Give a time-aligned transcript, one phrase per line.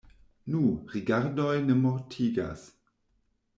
[0.53, 0.61] Nu,
[0.93, 2.67] rigardoj ne mortigas.